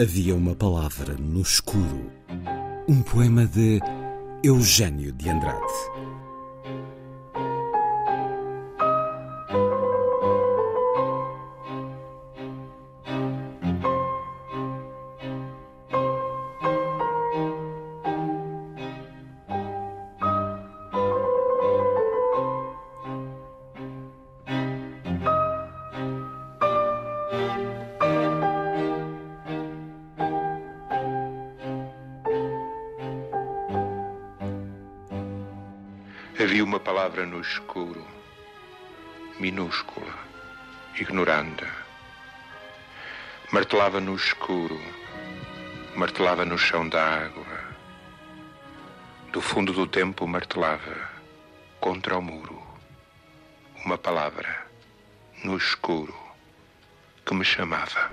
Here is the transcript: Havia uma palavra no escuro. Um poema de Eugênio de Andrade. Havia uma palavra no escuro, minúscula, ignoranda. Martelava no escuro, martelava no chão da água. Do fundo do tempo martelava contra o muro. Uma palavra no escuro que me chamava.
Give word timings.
Havia 0.00 0.32
uma 0.36 0.54
palavra 0.54 1.14
no 1.14 1.40
escuro. 1.40 2.08
Um 2.88 3.02
poema 3.02 3.44
de 3.46 3.80
Eugênio 4.44 5.10
de 5.10 5.28
Andrade. 5.28 5.58
Havia 36.40 36.62
uma 36.62 36.78
palavra 36.78 37.26
no 37.26 37.40
escuro, 37.40 38.06
minúscula, 39.40 40.14
ignoranda. 40.94 41.66
Martelava 43.50 44.00
no 44.00 44.14
escuro, 44.14 44.80
martelava 45.96 46.44
no 46.44 46.56
chão 46.56 46.88
da 46.88 47.24
água. 47.24 47.64
Do 49.32 49.40
fundo 49.40 49.72
do 49.72 49.84
tempo 49.84 50.28
martelava 50.28 51.10
contra 51.80 52.16
o 52.16 52.22
muro. 52.22 52.62
Uma 53.84 53.98
palavra 53.98 54.64
no 55.42 55.56
escuro 55.56 56.14
que 57.26 57.34
me 57.34 57.44
chamava. 57.44 58.12